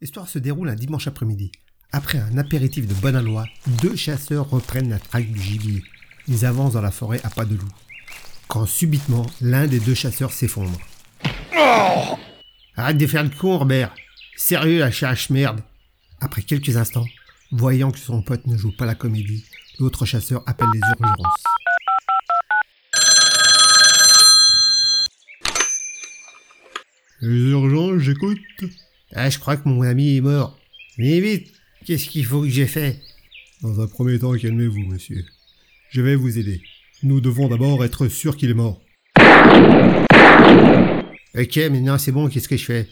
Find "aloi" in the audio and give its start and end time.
3.16-3.46